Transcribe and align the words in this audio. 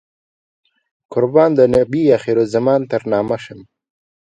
قربان 1.13 1.51
د 1.55 1.61
نبي 1.75 2.03
اخر 2.17 2.35
الزمان 2.45 2.81
تر 2.91 3.01
نامه 3.11 3.37
شم. 3.43 3.59